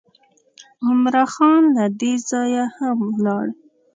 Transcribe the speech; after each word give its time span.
عمرا 0.87 1.23
خان 1.33 1.61
له 1.75 1.83
دې 1.99 2.13
ځایه 2.29 2.65
هم 2.77 2.99
ولاړ. 3.15 3.45